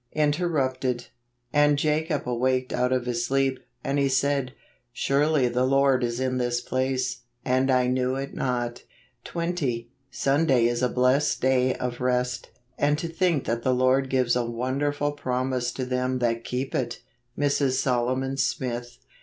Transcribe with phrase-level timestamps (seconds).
[0.15, 1.09] Interrupted."
[1.53, 4.53] And Jacob awaked out of his sleep, and he said.
[4.91, 8.81] Surely the Lord is in this place; and I knew it not."
[9.25, 9.91] 20.
[10.09, 14.43] Sunday is a blessed day of rest; aud to think that the Lord gives a
[14.43, 17.03] wonderful promise to them that keep it!
[17.37, 17.73] Mrs.
[17.73, 18.97] Solomon Smith.